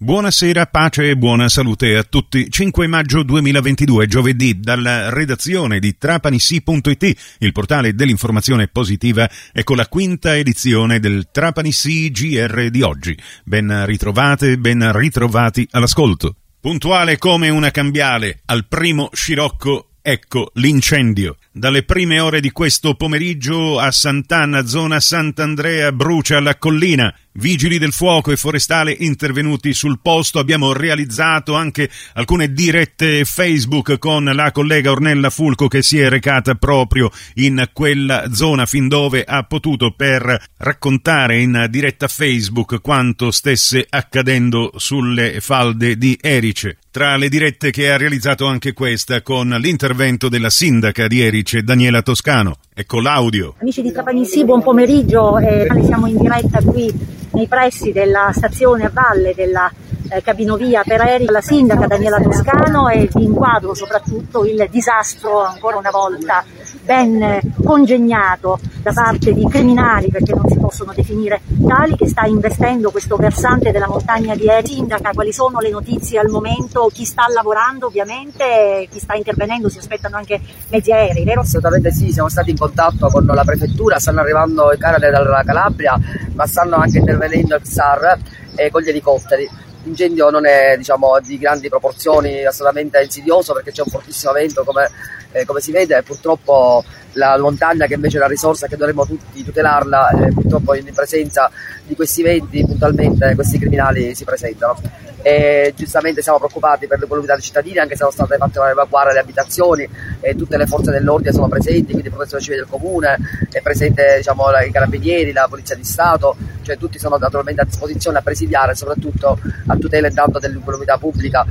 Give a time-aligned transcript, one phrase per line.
[0.00, 2.48] Buonasera, pace e buona salute a tutti.
[2.48, 10.36] 5 maggio 2022, giovedì, dalla redazione di trapanissi.it, il portale dell'informazione positiva, ecco la quinta
[10.36, 13.18] edizione del Trapanissi GR di oggi.
[13.42, 16.36] Ben ritrovate, ben ritrovati all'ascolto.
[16.60, 21.38] Puntuale come una cambiale, al primo scirocco, ecco l'incendio.
[21.50, 27.12] Dalle prime ore di questo pomeriggio a Sant'Anna, zona Sant'Andrea, brucia la collina.
[27.40, 30.40] Vigili del fuoco e forestale intervenuti sul posto.
[30.40, 36.56] Abbiamo realizzato anche alcune dirette Facebook con la collega Ornella Fulco che si è recata
[36.56, 43.86] proprio in quella zona fin dove ha potuto per raccontare in diretta Facebook quanto stesse
[43.88, 46.78] accadendo sulle falde di Erice.
[46.90, 52.02] Tra le dirette che ha realizzato anche questa con l'intervento della sindaca di Erice, Daniela
[52.02, 52.56] Toscano.
[52.74, 53.54] Ecco l'audio.
[53.60, 55.38] Amici di Trapanissi, buon pomeriggio.
[55.38, 56.92] Eh, siamo in diretta qui
[57.32, 59.70] nei pressi della stazione a valle della
[60.10, 65.76] eh, cabinovia per aerei, la sindaca Daniela Toscano e vi inquadro soprattutto il disastro ancora
[65.76, 66.44] una volta
[66.88, 72.90] ben congegnato da parte di criminali, perché non si possono definire tali, che sta investendo
[72.90, 74.66] questo versante della montagna di Eri.
[74.68, 76.88] Sindaca, quali sono le notizie al momento?
[76.90, 81.42] Chi sta lavorando ovviamente, chi sta intervenendo, si aspettano anche mezzi aerei, vero?
[81.42, 85.98] Assolutamente sì, siamo stati in contatto con la prefettura, stanno arrivando i carri dalla Calabria,
[86.32, 88.16] ma stanno anche intervenendo il XAR
[88.54, 89.46] e con gli elicotteri
[89.84, 94.90] l'incendio non è diciamo, di grandi proporzioni, assolutamente insidioso perché c'è un fortissimo vento come,
[95.32, 99.44] eh, come si vede purtroppo la montagna che invece è una risorsa che dovremmo tutti
[99.44, 101.50] tutelarla, eh, purtroppo in presenza
[101.84, 104.80] di questi venti puntualmente questi criminali si presentano.
[105.20, 109.18] E giustamente siamo preoccupati per l'incolumità dei cittadini, anche se sono state fatte evacuare le
[109.18, 109.88] abitazioni,
[110.20, 113.18] e tutte le forze dell'ordine sono presenti, quindi il protezione civile del comune,
[113.50, 118.18] è presente diciamo, i carabinieri, la polizia di Stato, cioè tutti sono naturalmente a disposizione
[118.18, 121.44] a presidiare, soprattutto a tutela intanto dell'incolumità pubblica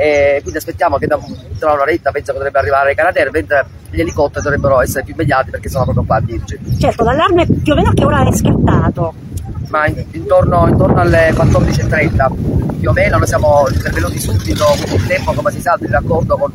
[0.00, 4.80] e quindi aspettiamo che tra un'oretta penso potrebbe arrivare i Canadair mentre gli elicotteri dovrebbero
[4.80, 6.56] essere più immediati perché sono proprio qua a dirci.
[6.78, 9.14] Certo, l'allarme più o meno a che ora è scattato?
[9.68, 15.32] Ma intorno, intorno alle 14.30 più o meno, noi siamo intervenuti subito, quindi il tempo
[15.32, 16.52] come si sa di raccordo con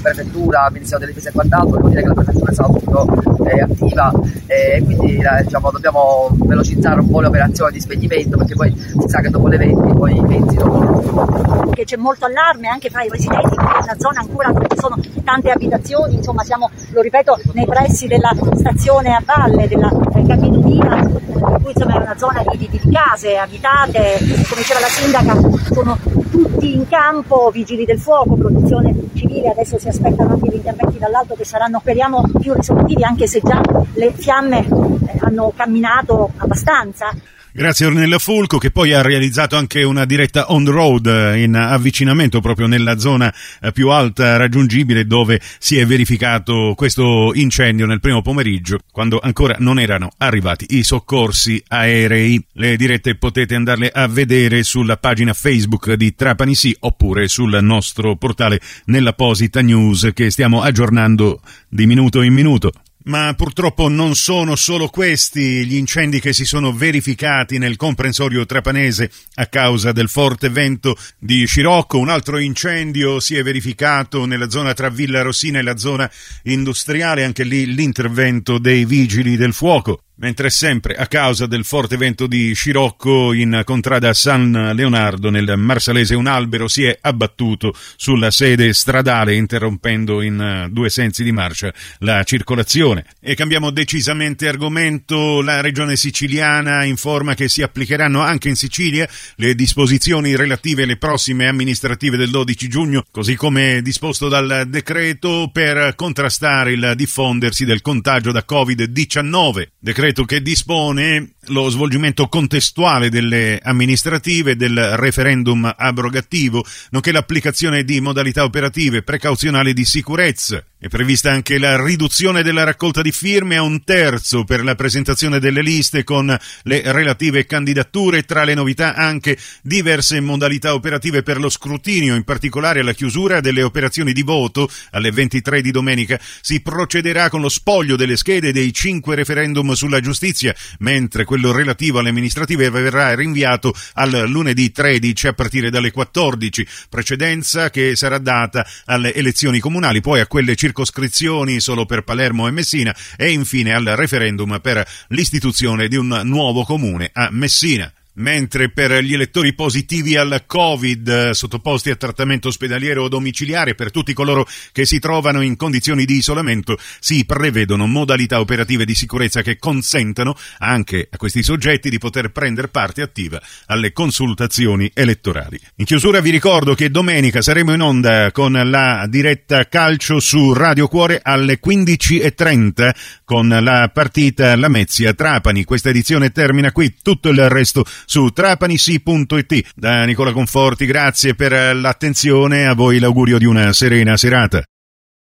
[0.00, 3.60] prefettura, Ministero delle Difesa e quant'altro, vuol dire che la prefettura è stata molto eh,
[3.60, 4.12] attiva
[4.46, 9.08] e quindi eh, diciamo, dobbiamo velocizzare un po' le operazioni di spegnimento perché poi si
[9.08, 11.70] sa che dopo le 20 poi i mezzi non...
[11.72, 14.96] Che c'è molto allarme anche tra i residenti, è una zona ancora dove ci sono
[15.26, 21.04] tante abitazioni, insomma siamo, lo ripeto, nei pressi della stazione a valle, della eh, Capinovina,
[21.04, 25.36] per cui insomma è una zona di, di, di case abitate, come diceva la sindaca,
[25.72, 25.98] sono
[26.30, 31.34] tutti in campo, vigili del fuoco, protezione civile, adesso si aspettano anche gli interventi dall'alto
[31.34, 33.60] che saranno, speriamo, più risolutivi, anche se già
[33.94, 37.10] le fiamme eh, hanno camminato abbastanza.
[37.56, 42.42] Grazie Ornella Fulco che poi ha realizzato anche una diretta on road eh, in avvicinamento
[42.42, 48.20] proprio nella zona eh, più alta raggiungibile dove si è verificato questo incendio nel primo
[48.20, 52.44] pomeriggio quando ancora non erano arrivati i soccorsi aerei.
[52.52, 58.16] Le dirette potete andarle a vedere sulla pagina Facebook di Trapani Sì oppure sul nostro
[58.16, 61.40] portale nell'apposita news che stiamo aggiornando
[61.70, 62.70] di minuto in minuto.
[63.06, 69.10] Ma purtroppo non sono solo questi gli incendi che si sono verificati nel comprensorio trapanese
[69.34, 71.98] a causa del forte vento di Scirocco.
[71.98, 76.10] Un altro incendio si è verificato nella zona tra Villa Rossina e la zona
[76.44, 82.26] industriale, anche lì l'intervento dei vigili del fuoco mentre sempre a causa del forte vento
[82.26, 88.72] di Scirocco in contrada San Leonardo nel Marsalese un albero si è abbattuto sulla sede
[88.72, 93.04] stradale interrompendo in eh, due sensi di marcia la circolazione.
[93.20, 99.54] E cambiamo decisamente argomento, la regione siciliana informa che si applicheranno anche in Sicilia le
[99.54, 106.72] disposizioni relative alle prossime amministrative del 12 giugno, così come disposto dal decreto per contrastare
[106.72, 109.68] il diffondersi del contagio da Covid-19.
[109.78, 118.00] Decreto decreto che dispone lo svolgimento contestuale delle amministrative del referendum abrogativo, nonché l'applicazione di
[118.00, 120.64] modalità operative precauzionali di sicurezza.
[120.78, 125.40] È prevista anche la riduzione della raccolta di firme a un terzo per la presentazione
[125.40, 131.48] delle liste con le relative candidature, tra le novità anche diverse modalità operative per lo
[131.48, 136.20] scrutinio, in particolare la chiusura delle operazioni di voto alle 23 di domenica.
[136.40, 141.98] Si procederà con lo spoglio delle schede dei cinque referendum sulla giustizia, mentre quello relativo
[141.98, 148.66] alle amministrative verrà rinviato al lunedì 13 a partire dalle 14, precedenza che sarà data
[148.86, 153.84] alle elezioni comunali, poi a quelle circoscrizioni solo per Palermo e Messina e infine al
[153.84, 157.90] referendum per l'istituzione di un nuovo comune a Messina.
[158.16, 164.12] Mentre per gli elettori positivi al Covid sottoposti a trattamento ospedaliero o domiciliare per tutti
[164.12, 169.58] coloro che si trovano in condizioni di isolamento si prevedono modalità operative di sicurezza che
[169.58, 175.58] consentano anche a questi soggetti di poter prendere parte attiva alle consultazioni elettorali.
[175.76, 180.88] In chiusura vi ricordo che domenica saremo in onda con la diretta calcio su Radio
[180.88, 185.64] Cuore alle 15.30 con la partita Lamezia Trapani.
[185.64, 189.72] Questa edizione termina qui, tutto il resto su trapanisi.it.
[189.74, 194.62] Da Nicola Conforti, grazie per l'attenzione, a voi l'augurio di una serena serata.